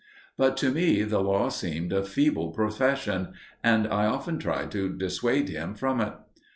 [0.35, 5.47] But to me the law seemed a feeble profession, and I often tried to dissuade
[5.49, 6.13] him from it.